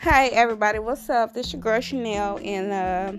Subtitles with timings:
[0.00, 1.34] Hey everybody, what's up?
[1.34, 3.12] This your girl Chanel, and uh,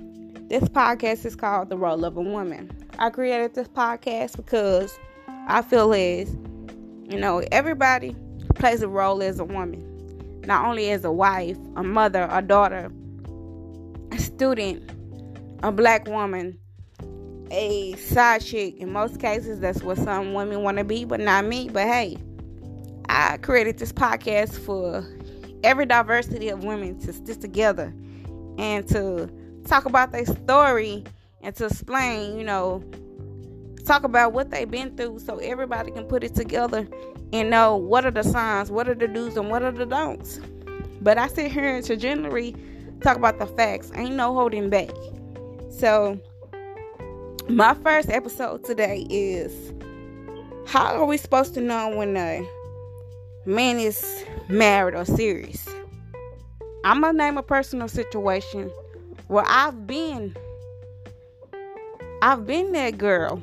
[0.50, 4.98] this podcast is called "The Role of a Woman." I created this podcast because
[5.48, 6.34] I feel as
[7.08, 8.16] you know everybody
[8.56, 12.92] plays a role as a woman, not only as a wife, a mother, a daughter,
[14.12, 14.92] a student,
[15.62, 16.58] a black woman,
[17.52, 18.78] a side chick.
[18.78, 21.70] In most cases, that's what some women want to be, but not me.
[21.70, 22.18] But hey,
[23.08, 25.08] I created this podcast for
[25.64, 27.94] every diversity of women to stick together
[28.58, 29.30] and to
[29.66, 31.04] talk about their story
[31.42, 32.84] and to explain, you know,
[33.86, 36.88] talk about what they've been through so everybody can put it together
[37.34, 40.40] and know what are the signs, what are the do's, and what are the don'ts.
[41.02, 42.56] But I sit here to generally
[43.02, 43.92] talk about the facts.
[43.96, 44.92] Ain't no holding back.
[45.70, 46.20] So,
[47.50, 49.74] my first episode today is
[50.68, 52.48] how are we supposed to know when a
[53.46, 55.68] man is married or serious?
[56.84, 58.72] I'm gonna name a personal situation
[59.28, 60.36] where I've been.
[62.22, 63.42] I've been that girl.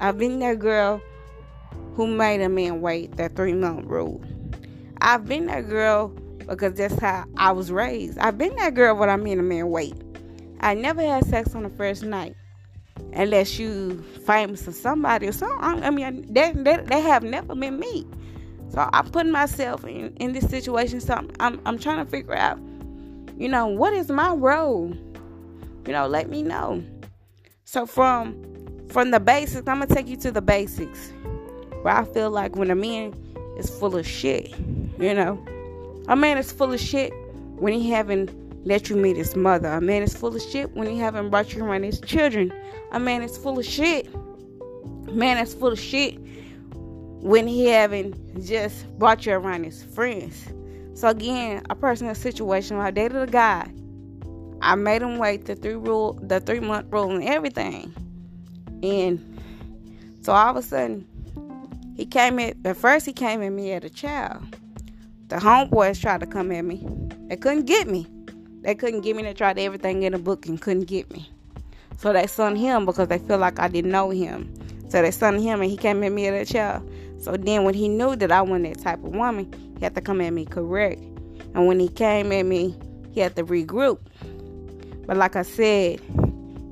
[0.00, 1.00] I've been that girl
[1.94, 4.20] who made a man wait that three month rule.
[5.00, 6.08] I've been that girl
[6.46, 8.18] because that's how I was raised.
[8.18, 9.94] I've been that girl when I made a man wait.
[10.60, 12.34] I never had sex on the first night
[13.12, 15.82] unless you famous or somebody or something.
[15.82, 18.06] I mean, that, that have never been me.
[18.78, 21.00] So I'm putting myself in, in this situation.
[21.00, 22.60] So I'm, I'm, I'm trying to figure out,
[23.36, 24.94] you know, what is my role?
[25.84, 26.84] You know, let me know.
[27.64, 28.40] So from
[28.88, 31.10] from the basics, I'm gonna take you to the basics.
[31.82, 33.14] Where I feel like when a man
[33.58, 34.56] is full of shit,
[35.00, 35.44] you know,
[36.06, 37.12] a man is full of shit
[37.56, 38.30] when he haven't
[38.64, 39.70] let you meet his mother.
[39.70, 42.52] A man is full of shit when he haven't brought you around his children.
[42.92, 44.06] A man is full of shit.
[45.08, 46.16] A man is full of shit
[47.20, 50.52] when he haven't just brought you around his friends.
[50.94, 53.70] So again, a personal situation I dated a guy.
[54.60, 57.94] I made him wait the three rule the three month rule and everything.
[58.82, 59.40] And
[60.20, 61.06] so all of a sudden
[61.96, 64.56] he came at at first he came at me as a child.
[65.28, 66.86] The homeboys tried to come at me.
[67.28, 68.06] They couldn't get me.
[68.62, 69.22] They couldn't get me.
[69.22, 71.30] They tried everything in the book and couldn't get me.
[71.98, 74.52] So they sent him because they feel like I didn't know him.
[74.88, 76.90] So they sent him and he came at me as a child.
[77.18, 80.00] So then when he knew that I wasn't that type of woman, he had to
[80.00, 81.00] come at me correct.
[81.54, 82.76] And when he came at me,
[83.12, 83.98] he had to regroup.
[85.06, 86.00] But like I said,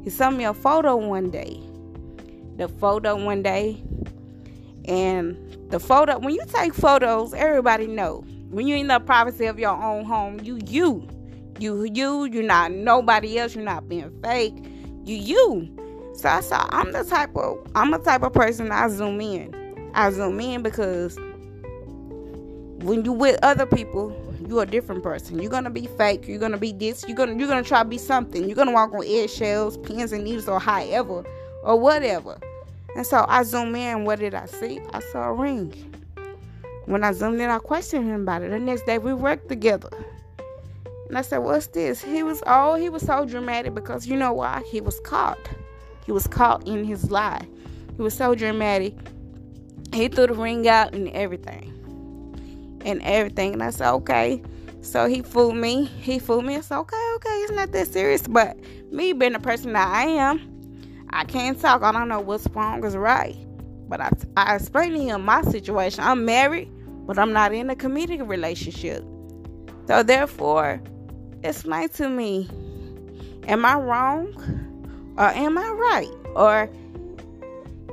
[0.04, 1.60] he sent me a photo one day.
[2.56, 3.82] The photo one day.
[4.86, 5.36] And
[5.70, 8.24] the photo, when you take photos, everybody know.
[8.50, 11.08] When you're in the privacy of your own home, you you.
[11.58, 14.54] You you, you're not nobody else, you're not being fake.
[15.04, 15.85] You you.
[16.16, 19.90] So I saw I'm the type of I'm the type of person I zoom in.
[19.94, 21.18] I zoom in because
[22.80, 24.16] when you with other people,
[24.48, 25.40] you're a different person.
[25.40, 26.26] You're gonna be fake.
[26.26, 27.04] You're gonna be this.
[27.06, 28.46] You're gonna you're gonna try to be something.
[28.46, 31.22] You're gonna walk on eggshells, pins and needles, or however,
[31.62, 32.38] or whatever.
[32.96, 34.06] And so I zoom in.
[34.06, 34.80] What did I see?
[34.94, 35.74] I saw a ring.
[36.86, 38.50] When I zoomed in, I questioned him about it.
[38.50, 39.90] The next day, we worked together.
[41.08, 44.32] And I said, "What's this?" He was oh, he was so dramatic because you know
[44.32, 44.62] why?
[44.70, 45.38] He was caught.
[46.06, 47.46] He was caught in his lie.
[47.96, 48.94] He was so dramatic.
[49.92, 51.72] He threw the ring out and everything
[52.84, 53.54] and everything.
[53.54, 54.40] And I said, okay.
[54.82, 55.84] So he fooled me.
[55.84, 56.54] He fooled me.
[56.54, 58.22] I said, okay, okay, it's not that serious.
[58.28, 58.56] But
[58.92, 60.40] me being the person that I am,
[61.10, 61.82] I can't talk.
[61.82, 63.36] I don't know what's wrong is right.
[63.88, 66.04] But I, I explained to him my situation.
[66.04, 66.70] I'm married,
[67.04, 69.04] but I'm not in a committed relationship.
[69.88, 70.80] So therefore,
[71.42, 72.48] explain to me,
[73.48, 74.75] am I wrong
[75.18, 76.10] or am I right?
[76.34, 76.68] Or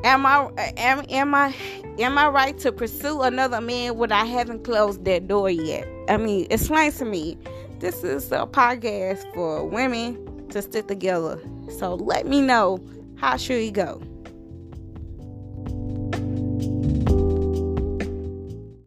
[0.03, 1.55] am I am am I
[1.99, 5.87] am I right to pursue another man when I haven't closed that door yet?
[6.09, 7.37] I mean, explain to me.
[7.79, 11.39] This is a podcast for women to stick together.
[11.77, 12.79] So let me know
[13.15, 14.01] how should you go.